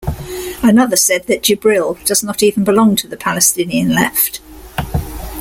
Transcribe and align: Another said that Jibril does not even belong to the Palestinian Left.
Another 0.63 0.95
said 0.95 1.27
that 1.27 1.43
Jibril 1.43 2.03
does 2.05 2.23
not 2.23 2.41
even 2.41 2.63
belong 2.63 2.95
to 2.95 3.07
the 3.07 3.15
Palestinian 3.15 3.93
Left. 3.93 4.41